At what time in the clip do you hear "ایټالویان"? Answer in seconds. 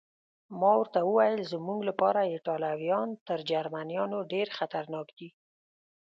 2.33-3.09